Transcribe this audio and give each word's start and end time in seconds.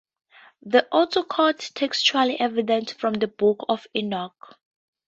The 0.63 0.87
authors 0.91 1.25
quote 1.29 1.59
textual 1.75 2.35
evidence 2.39 2.91
from 2.91 3.13
the 3.13 3.27
book 3.27 3.63
of 3.69 3.85
Enoch. 3.95 4.57